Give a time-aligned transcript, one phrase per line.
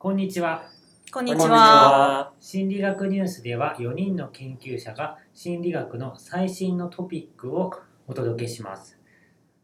[0.00, 0.62] こんにちは。
[1.10, 1.38] こんにち。
[1.40, 2.32] は。
[2.38, 7.72] 心理学ニュースでは4人の研究者が心理学の最新のトピックを
[8.06, 8.96] お届けします。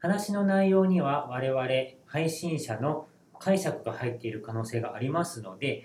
[0.01, 1.69] 話の内容には我々
[2.07, 3.07] 配信者の
[3.39, 5.85] 解釈が入っている可能性がありますので、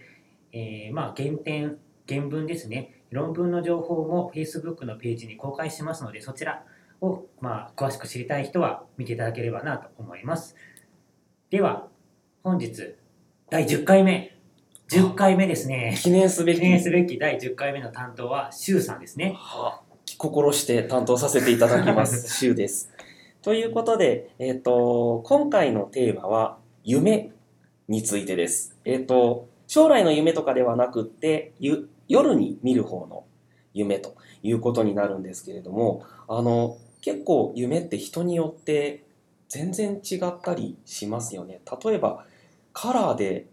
[0.52, 1.78] えーまあ原点、
[2.08, 6.64] 原文ですね、論文の情報も Facebook のページに公開しますので、そちら
[7.02, 10.56] を、まあ、詳しく知りたい人は見ていただければなと思います。
[11.52, 11.88] では、
[12.42, 12.96] 本日
[13.52, 14.39] 第10回目、
[14.90, 15.96] 10回目ですね。
[16.02, 19.38] 記念すべき記念すべき第10回目の担当は、シュウさんですね。
[20.18, 22.92] 心して担当させていただきます、 シュウです。
[23.44, 27.32] ということで、えっ、と、今回のテーマは、夢
[27.88, 28.76] についてです。
[28.84, 33.26] えっ、と、将来の夢とかではなくって、ゆ夜に見る方の
[33.76, 39.04] 夢ということになるんですけれども、あの、結構夢って人によって
[39.50, 41.62] 全然違ったりしますよね。
[41.84, 42.26] 例えば、
[42.74, 43.46] カラーで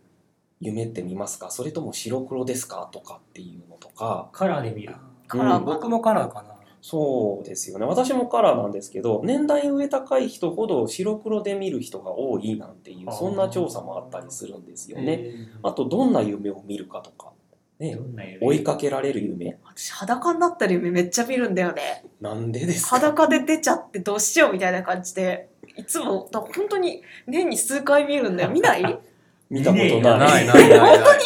[0.61, 1.51] 夢って見ますか？
[1.51, 2.89] それとも白黒ですか？
[2.93, 4.95] とかっていうのとか、カラーで見る。
[5.29, 6.57] カラーうん僕もカラーかな。
[6.83, 7.85] そうですよね。
[7.85, 15.21] 私もカラーなんですけど、年代上高い人ほど白黒で見る人が多いなんていう、そんな調査もあったりするんですよね。
[15.21, 17.33] えあと、どんな夢を見るかとか、
[17.81, 18.39] ねど、んな夢？
[18.47, 19.59] 追いかけられる夢。
[19.65, 22.05] 私裸になった夢めっちゃ見るんだよね。
[22.21, 23.01] なんでですか？
[23.01, 28.51] 裸で出ちゃってどうしようみたいな感じで、いつも、だ本当に年に数回見るんだよ。
[28.51, 28.83] 見ない？
[29.51, 30.19] 見たことねえない。
[30.19, 31.19] ないないないない。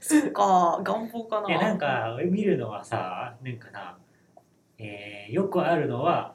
[0.00, 1.48] そっか、願望かな。
[1.48, 3.96] いや、なんか、見るのはさ、なんかな、
[4.78, 6.34] えーよくあるのは、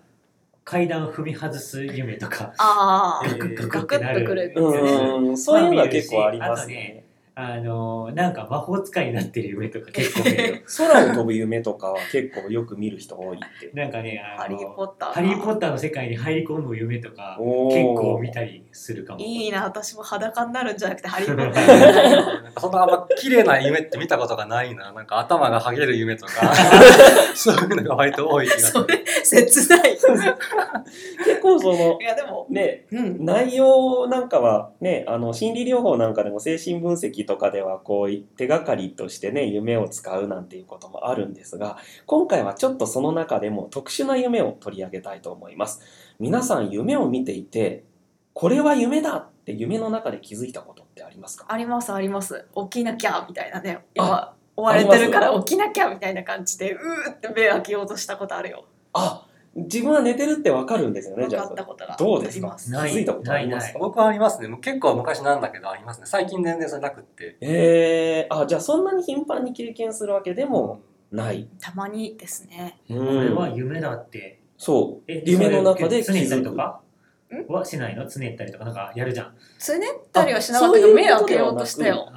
[0.63, 4.53] 階段踏み外す夢とか、ああ、ガクガガククってなるッとくる。
[4.55, 7.04] うん、そういうのは結構ありますね。
[7.37, 10.55] あのーなんか魔法使いになってる夢とか結構見るよ。
[10.77, 13.71] 空を飛ぶ夢とかは結構よく見る人多いって。
[13.73, 15.11] なんかね、あのハリー・ポッター。
[15.11, 19.19] ハリー・ポッターの世界に入り込む夢とか、結構見たりするかも。
[19.19, 22.41] いいな、私も裸になるんじゃなくて ハリー・ポッターみたいな。
[22.41, 24.93] なんかそんなあんま綺麗な夢って見たことがないな。
[24.93, 26.53] なんか頭が剥げる夢とか、
[27.35, 28.85] そういうのが割と多い気がする。
[29.25, 29.97] それ、切ない。
[31.17, 33.25] 結構そのい、や、でも、ね、うん。
[33.25, 45.81] 内容なんかはねあの心理療法なんかでも精神分析とかではこう手がかりとしてね夢を使うなんていうこともあるんですが今回はちょっとその中でも特殊な夢を取り上げたいと思います
[46.19, 47.83] 皆さん夢を見ていて
[48.33, 51.45] これは夢だって夢の中で気づいたことってありますか？
[51.47, 52.47] あります、あります。
[52.69, 53.79] 起きなきゃ、みたいなね。
[53.97, 58.65] あ今、追われてるから起きなきゃ、みたいな感じで、うーって目開けようとしたことあるよ。
[58.91, 59.24] あ
[59.55, 61.47] 自分は寝てるってわかるんですよね分じゃあ。
[61.47, 62.57] かったことがどうですか？
[62.59, 63.71] 気づいたことあります？
[63.71, 64.49] か僕はありますね。
[64.49, 66.05] もう結構昔なんだけどありますね。
[66.07, 67.37] 最近全然それなくって。
[67.39, 72.79] えー、あじゃあそんなに頻繁に経験するわけでもない、たまにですね。
[72.89, 74.39] うこれはん、夢だって。
[74.57, 75.03] そう。
[75.11, 76.81] え夢の中でそれつねったり気づくとか？
[77.47, 78.05] はしないの？
[78.05, 78.65] つねったりとか？
[78.65, 79.35] なんかやるじゃん。
[79.57, 82.11] つねったりはしなかったけど、目開けようとしたよ。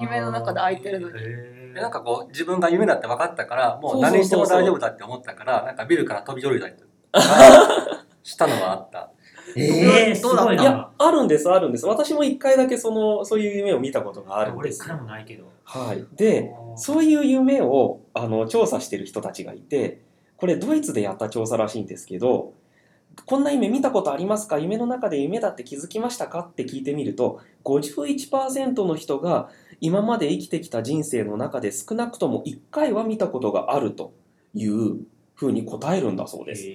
[0.00, 1.14] 夢の中で開いてるのに。
[1.18, 9.10] へでなんかこう自分が夢だって分かったから、もそう何しても大丈夫だって思ったから、なんかビルから飛び降りたりとか したのがあった。
[9.56, 10.54] ーえー、うだった？
[10.56, 11.86] ごいや、あるんです、あるんです。
[11.86, 15.44] 私も一回だけその、そういう夢を見たことがあるんです俺もないけど。
[15.64, 16.04] はい。
[16.14, 20.02] で、そういう夢を、あの、調査してる人たちがいて、
[20.36, 22.52] これドイツでやった調査らしいんですけど、
[23.26, 24.58] こんな夢見たことありますか？
[24.60, 26.40] 夢の中で夢だって気づきましたか？
[26.48, 29.48] って聞いてみると、51%の人が
[29.80, 34.12] 今まで生きてきた人生の中で少なくとも1回は見たことがあると
[34.54, 34.98] いう
[35.34, 36.66] ふうに答えるんだそうです。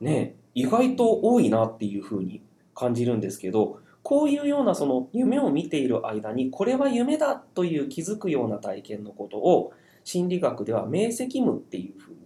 [0.00, 2.42] ね、意外と多いなっていうふうに
[2.74, 9.72] 感じるんですけどこういうようなその夢を見ている間にこれは夢だという気づくような体験のことを
[10.04, 12.18] 心理学では明晰夢っていうふうに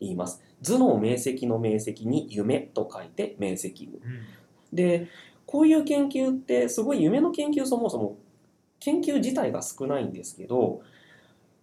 [0.00, 0.42] 言います。
[0.62, 3.92] 頭脳明晰の明晰に夢と書いて明晰夢。
[3.94, 4.22] うん。
[4.72, 5.08] で
[5.46, 8.16] こういう研究ってすごい夢の研究そもそも
[8.84, 10.82] 研究自体が少ないんですけど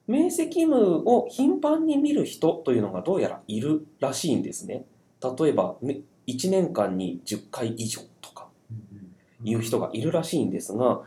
[0.07, 4.85] 明晰夢を頻繁に見る人というのがどうやらいるらしいんですね。
[5.22, 8.47] 例えばね1年間に10回以上とか
[9.44, 11.02] いう人がいるらしいんですが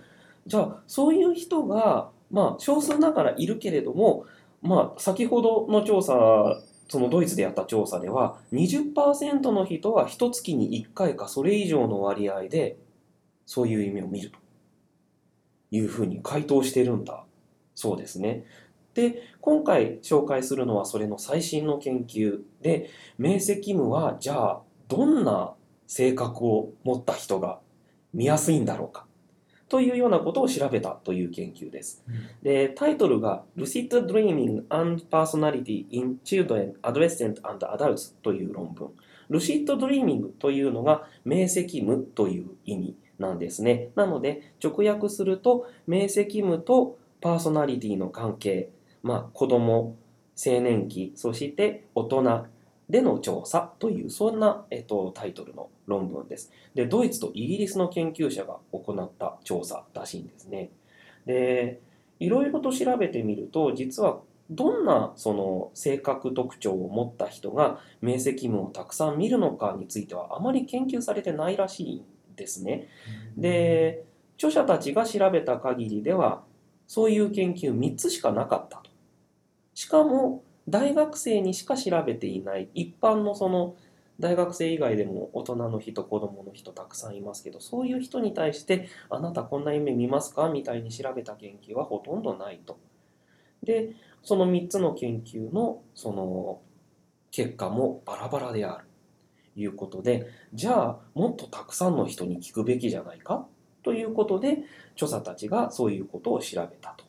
[0.46, 4.26] じゃあそういう人がまあ少数ながらいるけれども
[4.60, 12.76] まあ先ほどの調査そのドイツでやった調査では20%の人は一月に1回かそれ以上の割合で
[13.46, 14.41] そういう夢を見ると
[15.72, 17.24] いうふうに回答してるんだ
[17.74, 18.44] そうですね。
[18.94, 25.54] で今回紹介するのはそれの最新の研究で明晰夢はじゃあどんな
[25.86, 27.58] 性格を持った人が
[28.12, 29.06] 見やすいんだろうか
[29.70, 32.04] というようなことを調べたという研究です。
[32.06, 38.90] うんでタイトルが Lucid Dreaming and Personality in Children, Adolescent and Adults という論文。
[39.30, 42.96] Lucid Dreaming というのが明晰夢という意味。
[43.18, 43.90] なんですね。
[43.94, 48.70] なので直訳すると明晰夢とパーソナリティの関係、
[49.02, 49.96] まあ、子供
[50.36, 52.46] 青年期そして大人
[52.88, 56.52] での調査というそんな、えっと、タイトルの論文です。
[56.74, 60.70] でドイツとイギリスの研究者が行った調査らしいんですね。
[61.26, 61.80] で
[62.18, 64.20] いろいろと調べてみると実は
[64.50, 72.04] どんなその性格特徴を持った人が明晰夢をたくさん見るのかについてはあまり研究されてないらしいん
[72.36, 72.88] ですね。
[73.36, 74.04] で
[74.36, 76.42] 著者たちが調べた限りでは
[76.86, 78.90] そういう研究3つしかなかったと。
[79.74, 83.76] しかも大学生にしか調べていない一般のその
[84.20, 92.78] 大学生以外でも大人の人子供の人たくさんいますけどそういう人に対してあなたこんな夢見ますかみたいに調べた研究はほとんどないと。
[93.62, 96.60] でその3つの研究のその
[97.30, 98.91] 結果もバラバラであると
[99.56, 103.46] いうことでじゃあもっとたくさんの人に聞くべきじゃないか？
[103.82, 104.58] ということで
[104.94, 107.04] 著者たちがそういうことを調べたと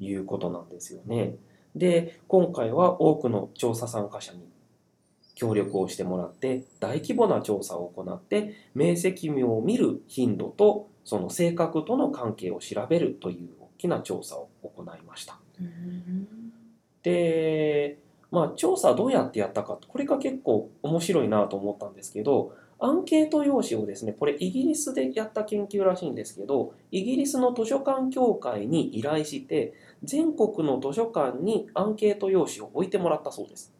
[0.00, 1.34] いうことなんですよね。
[1.76, 4.48] で今回は多くの調査参加者に
[5.34, 15.38] 協力をしてもらって大規模な調査を行って明晰夢を見る頻度とその性格との関係を調べるという大きな調査を行いました。
[17.02, 17.98] で、
[18.30, 29.72] まあ、調査どうやってやったかこれが結構面白いなと思ったんですけどアンケート用紙をですねこれイギリスでやった研究らしいんですけどイギリスの図書館協会に依頼して
[30.04, 33.72] 全国の図書館にアンケート用紙を置いてもらったそうです。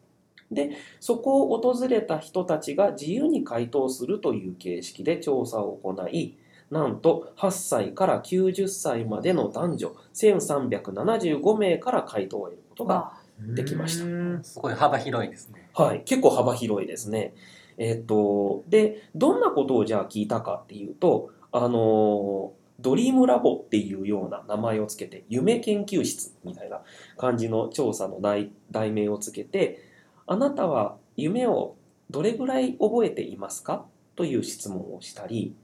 [0.51, 6.37] でそこを訪れた人たちが自由に回答するという形式で調査を行い
[6.71, 14.05] なんと8歳から90歳までの男女1375名から回答を得ることが、できました。
[14.05, 14.43] うん。
[14.43, 15.69] すごい幅広いですね。
[15.73, 17.33] はい、結構幅広いですね。
[17.77, 26.81] えっと、で、どんなことをじゃあ聞いたかっていうと、あの、ドリームラボっていうような名前をつけて、夢研究室みたいな
[27.17, 29.83] 感じの調査の題題名をつけて、
[30.27, 31.75] あなたは夢を
[32.09, 33.85] どれぐらい覚えていますか？
[34.15, 35.55] という質問をしたり、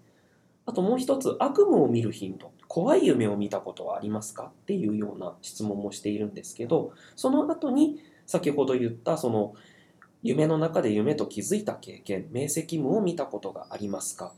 [0.66, 4.52] あともう一つ、悪夢を見る頻度、怖い夢を見たことはありますか？
[4.64, 9.54] っていうような質問もしているんですけど、その後に先ほど言ったその
[10.24, 14.34] 夢の中で夢と気づいた経験、明晰夢を見たことがありますか？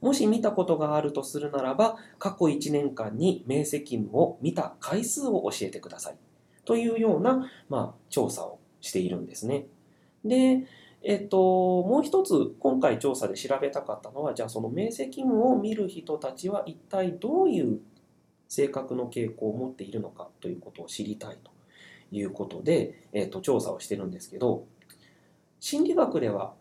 [0.00, 6.16] もし見たことがあるとするならば、過去1年間に明晰夢を見た回数を教えてください。
[6.64, 9.66] というような、まあ、調査をしているんですね。
[10.24, 10.64] で、
[11.04, 11.36] えっと、
[11.82, 17.80] もう一つ今回調査で調べたかったのは、じゃあその明晰夢を見る人たちは一体どういう
[18.48, 21.50] 性格の傾向を持っているのかということを知りたいと
[22.12, 24.66] いうことで、えっと、調査をしてるんですけど、
[25.58, 26.54] 心理学では、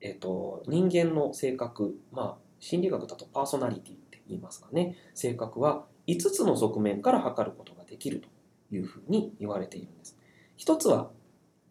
[0.00, 8.28] えっと、人間の性格、まあ、心理学だとパーソナリティって言いますかね、性格は5つの側面から測ることができると
[8.74, 10.18] いうふうに言われているんです。
[10.56, 11.10] 一つは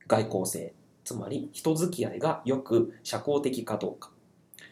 [0.07, 0.73] 外交性、
[1.05, 4.11] つまり人付き合いがよく社交的かどうか。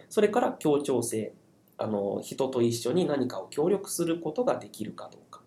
[0.10, 1.34] それから協調性、
[1.78, 5.42] あの人と一緒に何かを協力することができるかどうか。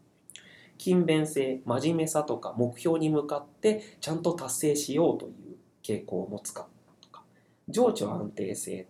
[0.78, 6.68] 勤勉性、真面目さとか目標に向かってちゃんと達成しようという傾向を持つか
[7.00, 7.24] とか。
[7.68, 8.86] 情緒安定性。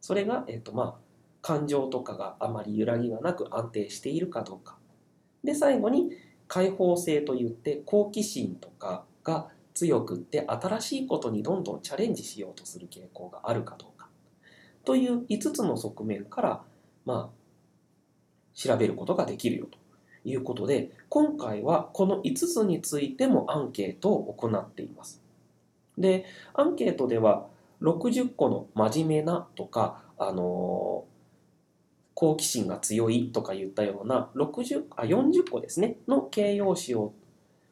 [0.00, 0.94] それが、えっとまあ、
[1.40, 4.76] 感情とかがあまり揺らぎがなく安定しているかどうか。
[5.44, 6.10] で、最後に
[6.48, 14.08] 開放性といって好奇心とかが強くって新しいことにどんどんチャレンジしようとする傾向があるかどうか
[14.84, 16.62] という5つの側面から
[17.04, 17.38] まあ
[18.54, 19.78] 調べることができるよと
[20.24, 25.22] いうことで今回はこの5つについてもアンケートを行っています。
[25.96, 27.46] でアンケートでは
[27.80, 31.04] 60個の真面目なとかあの
[32.14, 37.12] 好奇心が強いとか言ったような60あ40個ですねの形容詞を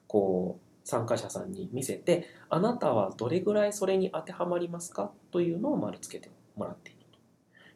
[0.06, 5.10] こう参加者さんに見せてあなたはどれぐらいそれに当てはまりますか？
[5.32, 7.00] というのを丸つけてもらっている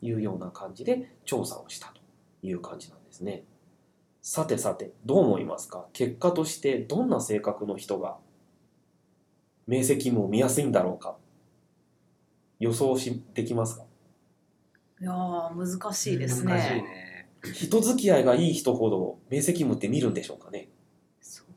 [0.00, 2.00] というような感じで調査をしたと
[2.46, 3.42] いう感じなんですね。
[4.22, 5.86] さてさてどう思いますか？
[5.92, 8.16] 結果としてどんな性格の人が
[9.66, 11.16] 明晰夢を見やすいんだろうか？
[12.60, 13.82] 予想しできますか？
[15.00, 16.52] いやー難しいですね。
[16.52, 17.28] 難しいね。
[17.54, 20.68] 人付き合いがいい人ほど明晰夢って見るんでしょうかね？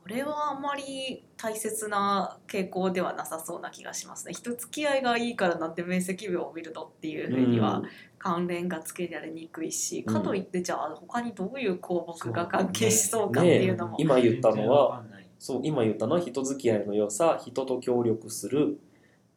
[0.06, 4.34] それはあんまり大切な傾向ではなさそうな気がしますね。
[4.34, 7.82] 人付き合いがいいからなんて明晰夢を見るのっていうふうには
[8.18, 10.14] 関連がつけられにくいし、うん。
[10.14, 15.02] かといってじゃあ他にどういう項目が関係しそうかっていうのも、今言ったのは
[15.38, 18.78] そう今言ったのは人付き合いの良さ人と協力する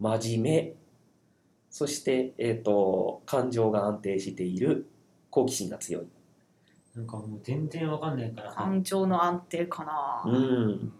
[0.02, 0.74] 真面目。
[1.70, 4.90] そして、えー、と感情が安定している
[5.30, 6.08] 好奇心が強い。
[6.98, 10.92] なんかもう全然わかんないからさ感情の安定かな、うん。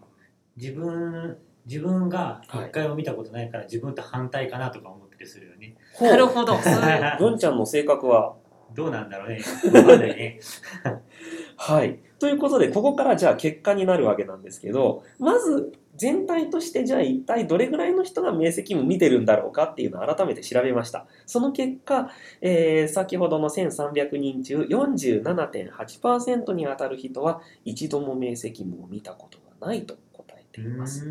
[0.56, 1.36] 自分
[1.66, 5.74] 自分がはい一回も見たことないから自分と反対かなとか思ったりするよね。
[6.00, 6.54] なるほど
[7.18, 8.36] 文ちゃんの性格は？
[8.74, 9.40] どうなんだろうね。
[9.72, 10.38] わかんないね。
[11.60, 11.98] はい。
[12.20, 21.06] ということで、ここからじゃあ結果になるわけなんですけど、まず全体としてじゃあ一体どれぐらいの人が明晰夢見てるんだろうかっていうのを改めて調べました。
[21.26, 22.10] その結果、
[22.40, 31.04] えー先ほどの1300人中47.8%に当たる人は一度も明晰夢を見たことがないと答えています。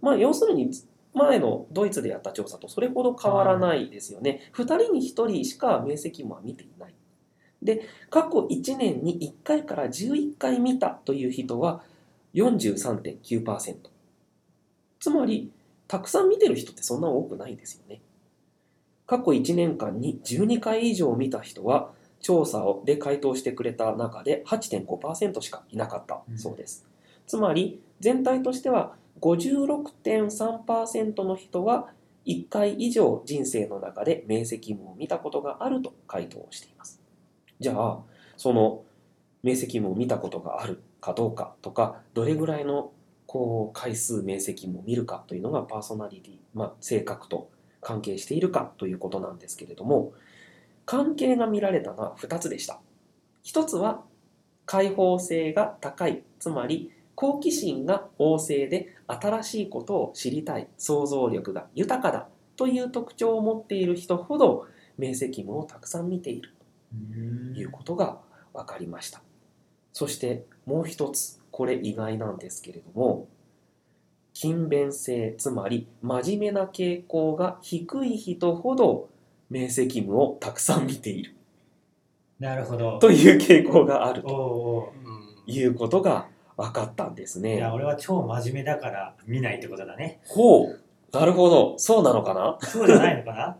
[0.00, 0.70] まあ要するに
[1.12, 4.52] 前のドイツでやった調査とそれほど変わらないですよね。
[4.54, 6.94] 2人に1人しか明晰夢は見ていない。
[7.62, 11.82] で、過去1年に1回から11回見たという人は
[12.34, 13.76] 43.9%。
[15.00, 15.50] つまり、
[15.88, 18.00] たくさん見てる人ってそんな多くないですよね。
[19.06, 21.90] 過去1年間に12回以上見た人は、
[22.20, 26.86] 調査をで回答してくれた中で8.5%しかいなかったそうです。
[27.26, 31.88] つまり、全体としては56.3%の人は
[32.26, 37.01] 1回以上人生の中で明晰夢を見たことがあると回答しています。
[37.62, 37.98] じゃあ、
[38.36, 38.82] その
[39.42, 42.90] 明晰夢を見たことがあるかどうかとか、どれぐらいの
[43.26, 47.50] こう回数明晰夢を見るかというのがパーソナリティ、まあ、性格と
[47.80, 50.12] 関係しているかということなんですけれども、
[50.84, 52.80] 関係が見られたのは2つでした。
[53.44, 54.02] 1つは
[54.66, 64.66] 開放性が高い、つまり好奇心が旺盛で新しいことを知りたい想像力が豊かだという特徴を持っている人ほど
[64.98, 66.54] 明晰夢をたくさん見ている
[67.54, 68.18] いうことが
[68.52, 69.22] 分かりました。
[69.92, 73.28] そしてもう一つこれ意外なんですけれども
[74.32, 79.10] 勤勉性つまり真面目な傾向が低い人ほど
[79.50, 81.34] 明晰夢をたくさん見ている。
[82.38, 82.98] なるほど。
[82.98, 84.92] という傾向があるとお
[85.46, 87.72] いうことが分かったんですういや、ね。
[87.74, 90.20] 俺は超真面目だから見ないってことだね。
[90.26, 90.80] ほう。
[91.12, 91.74] なるほど。
[91.78, 92.58] そうなのかな？
[92.66, 93.58] そうじゃないのかな？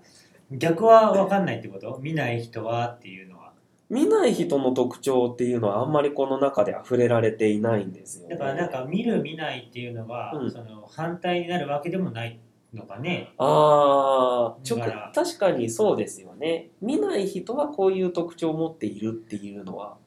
[0.58, 1.98] 逆はわかんないってこと？
[2.00, 3.52] 見ない人はっていうのは。
[3.90, 8.36] 見ない人の特徴っていうのはあんまりこの中では触れられていないんですよね。
[8.36, 12.38] だからなんか見る見ないっていうのは、うんその反対になるわけでもない
[12.72, 13.34] のかね。
[13.36, 16.70] ああ、確かにそうですよね。
[16.80, 19.98] 見ない人はこういう特徴を持っているっていうのは、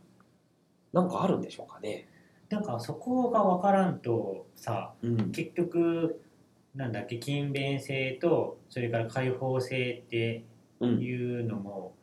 [0.91, 2.07] なんかあるんでしょうかね。
[2.49, 5.31] なんかそこがわからんとさ、うん。
[5.31, 6.21] 結局、
[6.75, 10.43] なんだっけ、勤勉性と、それから開放性って
[10.79, 10.99] うん。
[10.99, 11.95] いうのも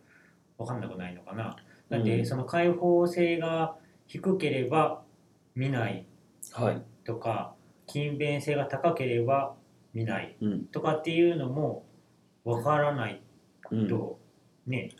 [0.58, 1.56] わかんなくないのかな。
[1.90, 3.76] だっうんてその開放性が
[4.06, 5.02] 低ければ
[5.54, 6.06] 見ない
[6.52, 6.82] はい。
[7.04, 7.54] とか、
[7.86, 9.54] 勤勉性が高ければ
[9.94, 10.64] 見ないうん。
[10.66, 11.84] とかっていうのも
[12.44, 13.22] わからない
[13.70, 13.88] うん。
[13.88, 14.18] と、
[14.66, 14.90] ね、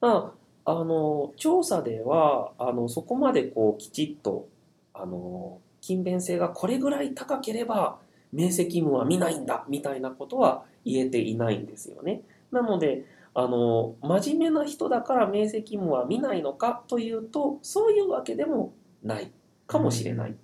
[0.00, 0.34] ま
[0.64, 4.48] あ、あの、調査では、あの、そこまでこう、きちっと、
[4.94, 8.00] あの、勤勉性がこれぐらい高ければ、
[8.32, 12.22] 明晰夢は見ないんだ、みたいなことは言えていないんですよね。
[12.50, 19.30] なので、あの、真面目な人だから明晰夢は見ないのかというと、そういうわけでもない
[19.66, 20.34] かもしれない。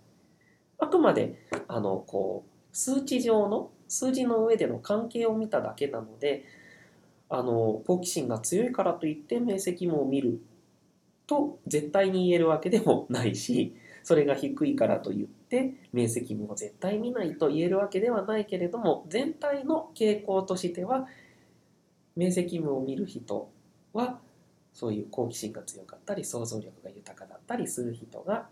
[0.79, 6.45] あくまで、あの、こう、数値上の、数字の上での関係を見ただけなので、
[7.31, 10.41] あの好奇心が強いからといって明晰夢を見る
[11.27, 21.07] と絶対に言えるわけでもないしそれが低いからといって明晰夢を絶対見ないと言えるわけではないけれども全体の傾向としては
[22.17, 23.51] 明晰夢を見る人
[23.93, 24.19] は
[24.73, 28.49] そういう好奇心が強かったり想像力が豊かだったりする人が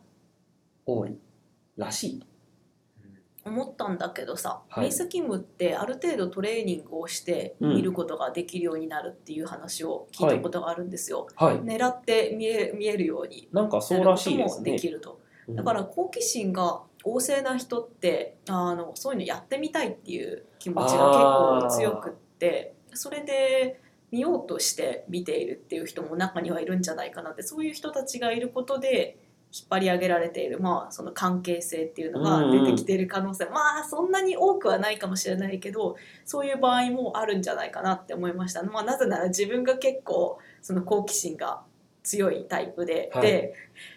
[0.85, 1.17] 多い
[1.77, 2.27] らしいと。
[3.45, 11.29] 思ったんだけどさ、はい明晰夢ってある程度トレーニングをしてうん見ることができるようになるっていう話を聞いたことがあるんですよ。
[11.37, 11.61] はい。
[11.61, 14.79] 狙って見え見えるようになんかそうらしいででね。
[14.79, 15.21] きると。
[15.49, 15.57] うん。
[15.57, 29.19] だから好奇心が旺盛な人ってあのそういうのやってみたいっていう気持ちが結構強くってそれで見ようとして見ているっていう人も中にはいるんじゃないかなってそういう人たちがいることで
[29.53, 41.63] 引っ張り上げられている、まあ、その関係性っていうのが出てきている可能性、まあそんなに多くはないかもしれないけどそういう場合もあるんじゃないかなって思いました、まあ、なぜなら自分が結構その好奇心が
[42.07, 43.23] 強いタイプで、はい。
[43.23, 43.55] で、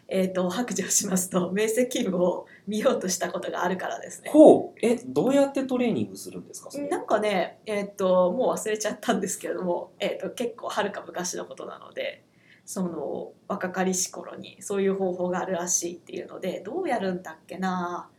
[0.08, 4.32] えー、と白状しますと明晰夢を見ようとしたことがあるからですね。
[4.32, 4.80] ほう。
[4.82, 12.24] えどうやってトレーニングするんですかなんかね、えー、ともう忘れちゃったんですけれども、えー、と結構はるか昔のことなので
[12.66, 18.10] その若かりし頃にそういう方法があるらしいっていうのでどうやるんだっけな、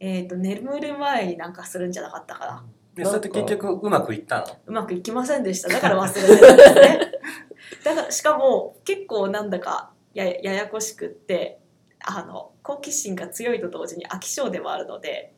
[0.00, 2.64] えー、と眠る前になんかするんじゃなかったかな。
[2.94, 4.46] でそれって結局うまくいったの？
[4.66, 5.68] うまくいきませんでした。
[5.68, 7.00] だから忘れてたんですね
[7.84, 11.58] だからしかも結構なんだかやややこしくって
[12.00, 15.34] あの好奇心が強いと同時に飽き性でもあるので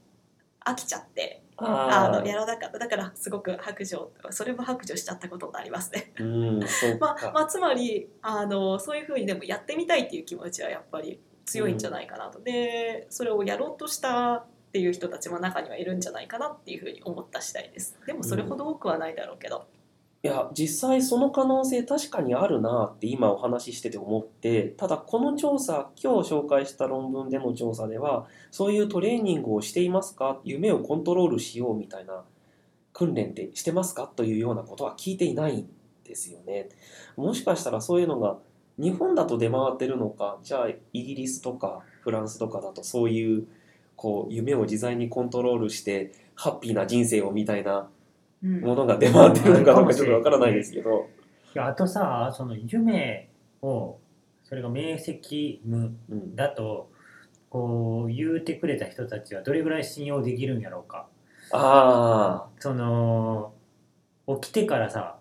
[0.64, 2.78] 飽きちゃってあのやらなかった。
[2.78, 6.12] だからすごく白状それも白状しちゃったことがありますね。
[7.00, 17.98] まあか、まあ、つまりあのそういうふうにでもやってみたいっていう気持ちはやっぱり強いんじゃないかなと、でそれをやろうとしたっていう人たちも中にはいるんじゃないかなっていうふうに思った次第です。
[18.06, 19.66] でもそれほど多くはないだろうけど、
[20.24, 30.40] いや実際その可能性確かにあるなって今お話ししてて思ってただこの調査今日紹介した論文での調査ではそういうトレーニングをしていますか？
[30.42, 32.24] 夢をコントロールしようみたいな
[32.92, 34.10] 訓練ってしてますか？
[34.16, 35.68] というようなことは聞いていないん
[36.04, 36.68] ですよね。
[37.16, 38.38] もしかしたらそういうのが
[38.76, 40.38] 日本だと出回ってるのか？
[40.42, 43.46] じゃあイギリスとかフランスとかだとそういう
[43.94, 47.88] こう夢を自在にコントロールしてハッピーな人生をみたいな
[48.42, 51.08] ものが出回ってるのかどうかちょっとわからないですけど。
[51.54, 53.30] いやあとさその夢
[53.62, 53.98] を
[54.44, 56.36] それが明晰夢うん。
[56.36, 56.90] だと
[57.50, 61.08] こう言うてくれた人たちはどれぐらい信用できるんやろうか。
[61.52, 63.54] あその
[64.40, 65.18] 起きてからさ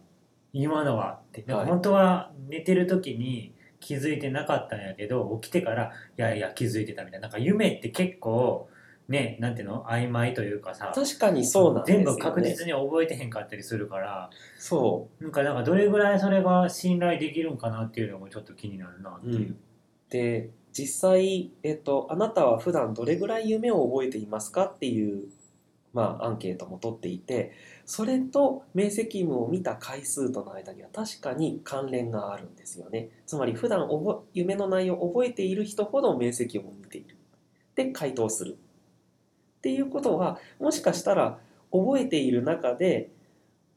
[0.54, 1.44] 今のはって。
[1.48, 7.28] なんかはい本当は寝てる時に気づいてなかったんやけど起きてからいやいや気づいてたみたいな。
[7.28, 8.70] なんか夢って結構
[9.08, 9.86] ねなんていうの？
[9.86, 12.06] 曖昧というかさあ、確かにそうなんですよ、ね。
[12.06, 19.30] 全部確実に覚えてへんかったりするからそなんかなんかどれぐらいそれが信頼できるんかなっていうのもちょっと気になるなってう。
[19.32, 19.50] ういう。
[19.52, 19.58] ん、
[20.10, 25.30] で、実際、えっと、あなたは普段どれぐらい夢を覚えていますかっていう、
[25.94, 27.54] まあ、アンケートも取っていて、
[27.86, 33.10] それと明晰夢を見た回数との間には確かに関連があるんですよね。
[33.26, 37.18] つまり、普段覚え夢の内容を覚えている人ほど明晰夢を見ている。
[37.74, 38.58] で、回答する。
[39.68, 41.40] っていうことは、もしかしたら
[41.74, 43.12] 覚えている中で、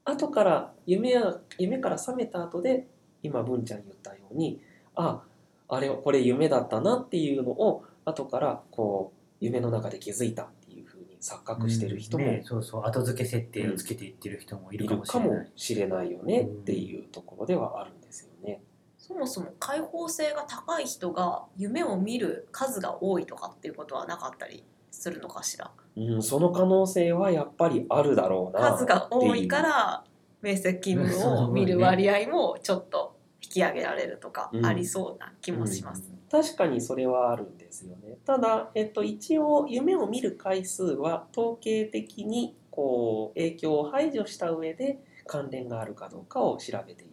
[0.04, 2.86] 後から夢や夢から覚めた後で
[3.24, 4.60] 今文ちゃん言ったように
[4.94, 5.22] あ
[5.68, 15.52] あれこれ夢だったなっていうのを後からこう夢の中で気づいたっていうふうに錯覚してる人もね、そうそう後付け設定をつけていってる人もいいるかももしれない。
[15.56, 18.62] しれないよねっていうところではあるんですよね。
[18.96, 30.04] そもそも開放性が高い人が夢を見る数が多いとかっていうことはなかったりするのかしらうん、その可能性はやっぱりあるだろうな数が多いから
[30.42, 36.10] 明晰夢を見る割合もちょっと引き上げられるとかうんありそうな気もします。
[36.30, 38.18] 確かにそれはあるんですよね。
[38.24, 47.12] ただ、えっと、一応夢を見る回数は統計的にこう影響を排除した上で関連があるかどうかを調べている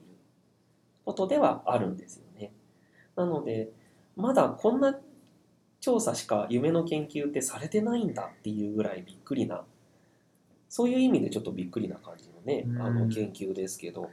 [1.03, 2.53] ことではあるんですよね。
[3.15, 3.71] なので
[4.15, 4.95] まだこんな
[5.87, 9.63] 調査しか夢の研究ってされてないんだっていうぐらいびっくりな
[10.67, 14.09] そういう意味でちょっとびっくりな感じのねあうんの研究ですけど。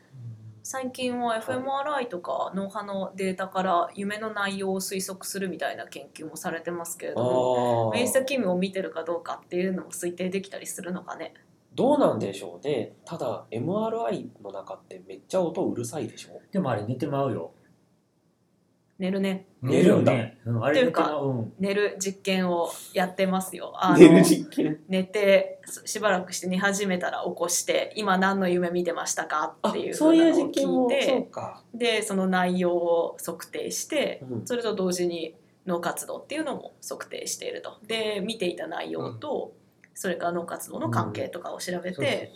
[0.62, 11.34] 最近は fMRI とか脳波のデータから夢の内容を推測するみたいな研究もされてますけれあどもー明晰夢を見てるかどうかっていうのも推定できたりするのかね
[11.74, 12.94] どうなんでしょうね。
[13.04, 16.40] ただ MRI の中ってめっちゃ音うるさいでしょ。
[16.50, 17.52] でもあれ寝てまうよ。
[18.98, 20.38] 寝るね寝るんだよね。
[20.46, 21.28] うん、あれ寝てまう。
[21.28, 24.80] うん寝る実験をやってますよあの寝る実験？
[24.88, 31.62] 寝てしばらくして寝始めたら起こして今何の夢見てましたかあっていうそういう実験も聞いそうてか。
[31.74, 35.34] でその内容を測定してうんそれと同時に
[35.66, 39.52] 脳活動っていうのも測定しているとで見ていた内容と、
[39.94, 42.32] それから脳活動の関係とかを調べて、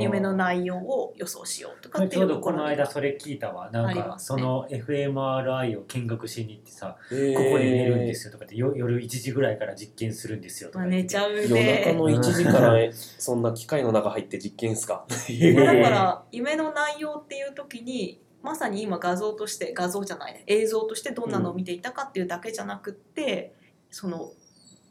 [0.00, 3.70] 夢の内容を予想しようとかってちょうどこいうとこの間それ聞いたわ。
[3.70, 7.14] なんかその FMRI を見学しに行ってさ、ここ
[7.58, 15.06] で寝るんですよとかってよ夜1時ぐらいから実験するんですよとまあ、か寝ちゃう夜中ねの1時から そんな機械の中入って実験っすか？
[15.08, 15.14] ま
[15.70, 20.44] あだから夢の内容っていう時にまさに今画像として画像じゃないね。
[20.46, 23.54] 映像としてどんなのを見ていたかっていうだけじゃなくって、
[23.90, 24.32] その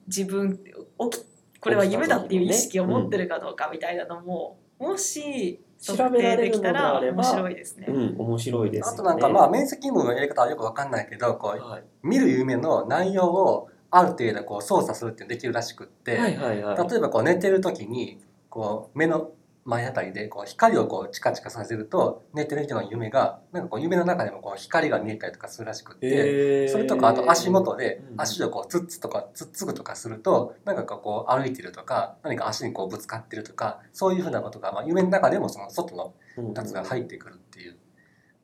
[0.08, 7.88] 自分起きこれは夢だっていう意識を持ってるかどうかみたいなのも、もし調測べられるの定できたらであれば面白いですね。
[7.90, 8.94] うん、面白いですよね。
[8.94, 16.90] あとなんかまあ面積夢のやり方はよくわかんないけどこうはい見る夢の内容をある程度こう操作するってできるらしくって、はいはいはい。
[16.90, 19.32] 例えばこう寝てる時にこう目の
[19.68, 26.70] 前あたりでこう光をこうチカチカさせると寝てる人の夢がなんかこう夢の中でもこう光が見えたりとかするらしくって。
[26.70, 37.78] それとかあと足元でうん足をこうツッツとかツッツグとかするとなんかこう歩いてるとか何か足にこうぶつかってるとかそういうふうなことがまあ夢の中でもその外のうんやつが入ってくるっていう。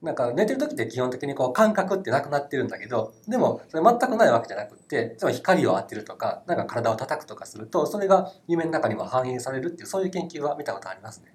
[0.04, 11.34] なんか寝てる時って基本的にこう感覚ってなくなってるんだけどでもそれ全くないわけじゃなくってつまり光を当てるとかなんか体を叩くとかするとそれが夢の中にも反映されるっていうそういう研究は見たことありますね。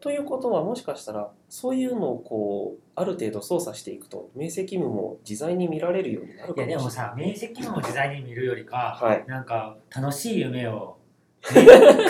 [0.00, 6.76] ということはもしかしたらそういうのをこうある程度操作していくと明晰夢も自在に見られるようになるいやかもしれない。
[6.78, 10.95] でもさ明晰夢を自在に見るよりか、はいなんか楽しい夢を、
[11.54, 11.64] ね、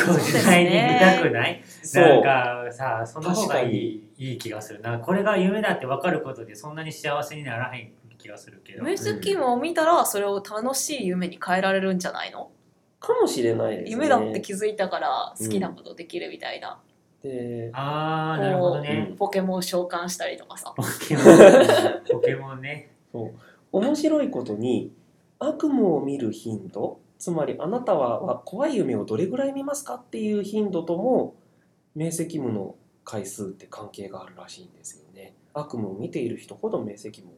[0.05, 1.63] こう自在に見たくない？
[1.95, 4.81] なんかさその方がいいいい気がする。
[4.81, 8.83] なこれが夢だって分かることでそんなに幸せにならへん気がするけど。
[8.83, 12.51] 明晰夢を見たらそれを楽しい夢に変えられるんじゃないの？
[12.99, 13.91] かもしれないですね。
[13.91, 16.81] 夢だって気づいたから好きなことできるみたいな、
[17.23, 20.73] でああなるほどね、うんポケモン召喚したりとかさ。
[20.75, 21.25] ポケモン。
[22.11, 22.91] ポケモンね。
[23.13, 23.33] そう。
[23.73, 24.93] 面白いことに
[25.39, 31.37] 悪夢を見る頻度つまりあなたは怖い夢をどれぐらい見ますかっていう頻度とも
[31.95, 35.35] 明晰夢の回数って関係があるらしいんですよね。
[35.55, 37.35] 悪夢を見ている人ほど明晰夢を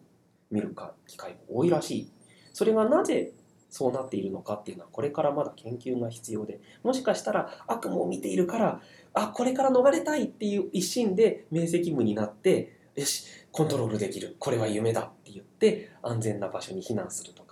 [0.50, 2.12] 見るか機会が多いらしい。
[2.52, 3.32] それがなぜ
[3.70, 8.80] そうなっているのかっていうのはこれからまだ研究が必要でもしかしたら悪夢を見ているから
[9.12, 14.36] あこれから逃れたいっていう一心で明晰夢になってよしコントロールできる。
[14.38, 17.47] これは夢だって言って安全な場所に避難すると。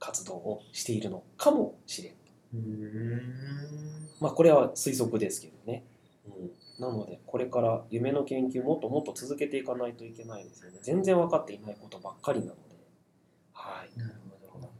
[0.00, 2.12] 活動をしているのかもしれん。
[2.12, 4.08] うーん。
[4.20, 5.84] まあこれは推測ですけどね、
[6.26, 6.50] うん、
[6.82, 10.78] なのでこれから夢の研究もっともっと続けていかないといけないですよね。
[10.82, 12.60] 全然分かっていないことばっかりなので。
[13.52, 13.98] はい。
[13.98, 14.14] なる
[14.48, 14.70] ほど。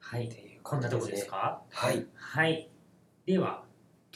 [0.00, 0.26] はい。
[0.26, 1.62] っていうこんなとこですか？
[1.70, 2.06] はい。
[2.14, 2.68] はい。
[3.26, 3.62] では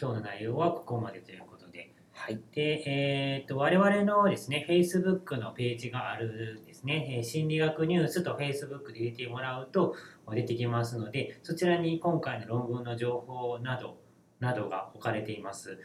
[0.01, 1.95] 今日の内容はここまでということで。
[2.13, 2.41] はい。
[2.53, 9.95] で、えー、と我々のですね Facebook のページがあるんですね、え心理学ニュースと Facebook で入れてもらうと
[10.31, 13.99] 出てきますのでそちらに今回の論文の情報など
[14.41, 15.79] などが置かれています。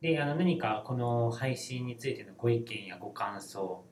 [0.00, 3.84] であの何かこの配信についてのご意見やご感想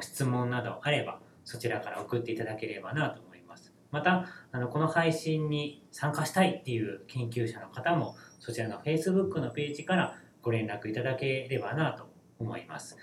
[0.00, 3.72] 質問などあればそちらから送っていただければなと思います。
[3.90, 12.96] またあのこの配信に参加したいっていう研究者の方もそちらの Facebook のページからご連絡いただければなと思います。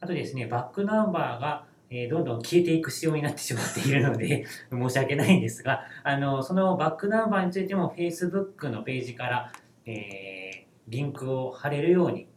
[0.00, 9.52] あとですね、バックナンバーが、えーどんどん消えていく仕様になってしまっているので 申し訳ないんですが、あのそのバックナンバーについても Facebook のページから、
[9.86, 12.28] えーリンクを貼れるように、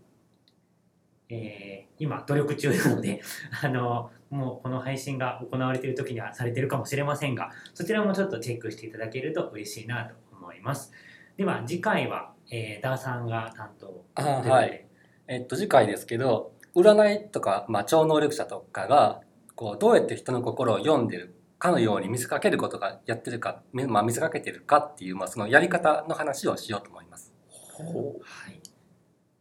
[1.29, 3.21] えー今努力中なので、
[3.63, 10.93] あのもうこの配信が行われている時にはされているかもしれませんが、そちらもちょっとチェックしていただけると嬉しいなと思います。
[11.35, 14.85] では次回は、えーダーさんが担当あということではい
[15.27, 19.21] えっと次回ですけど占いとか、まあ、超能力者とかが
[19.57, 27.33] こうどうやって人の心を読んでるかのように見せかけることがやってるか、みまあ、見せかけてるかっていう、まあ、そのやり方の話をしようと思います。
[27.49, 28.61] ほはい。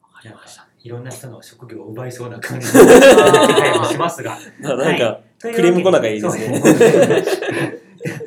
[0.02, 0.66] わかりました。
[0.82, 2.86] いろんな人の職業を奪いそうな感じの
[3.46, 4.38] 気配もしますが。
[4.58, 7.78] うななんか、といクレーム来なきゃいいですねそうですね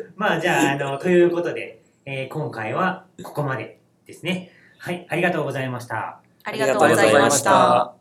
[0.15, 4.51] まあじゃあ、あの、ということで、えー今回はここまでですね。
[4.77, 6.21] はい、ありがとうございました。
[6.43, 7.98] ありがとうございました。